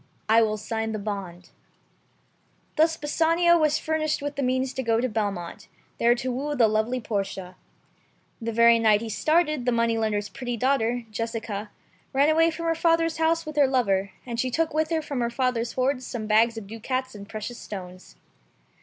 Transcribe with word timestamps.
I 0.27 0.41
will 0.41 0.57
sign 0.57 0.93
the 0.93 0.97
bond." 0.97 1.51
Thus 2.75 2.97
Bassanio 2.97 3.55
was 3.59 3.77
furnished 3.77 4.19
with 4.19 4.35
the 4.35 4.41
means 4.41 4.73
to 4.73 4.81
go 4.81 4.99
to 4.99 5.07
Belmont, 5.07 5.67
there 5.99 6.15
to 6.15 6.31
woo 6.31 6.55
the 6.55 6.67
lovely 6.67 6.99
Portia. 6.99 7.55
The 8.41 8.51
very 8.51 8.79
night 8.79 9.01
he 9.01 9.09
started, 9.09 9.67
the 9.67 9.71
Jew's 10.11 10.27
pretty 10.29 10.57
daughter, 10.57 11.03
Jessica, 11.11 11.69
ran 12.13 12.29
away 12.29 12.49
from 12.49 12.65
her 12.65 12.73
father's 12.73 13.17
house 13.17 13.45
with 13.45 13.57
a 13.57 13.59
Christian 13.59 13.71
lover, 13.73 14.09
and 14.25 14.39
she 14.39 14.49
took 14.49 14.73
with 14.73 14.89
her 14.89 15.03
from 15.03 15.21
her 15.21 15.29
father's 15.29 15.73
hoards 15.73 16.07
some 16.07 16.25
bags 16.25 16.57
of 16.57 16.65
ducats 16.65 17.13
and 17.13 17.29
precious 17.29 17.59
stones. 17.59 18.15